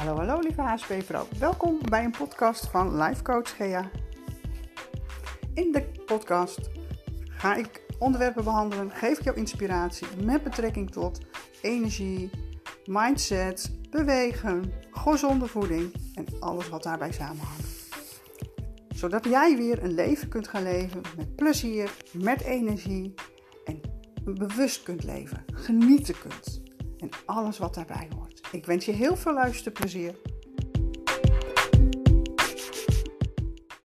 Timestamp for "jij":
19.24-19.56